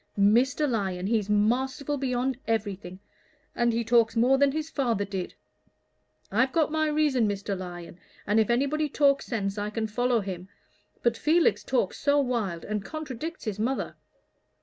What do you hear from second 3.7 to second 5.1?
he talks more than his father